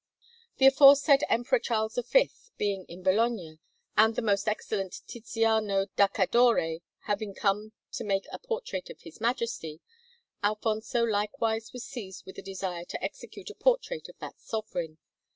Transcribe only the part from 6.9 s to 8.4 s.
having come to make a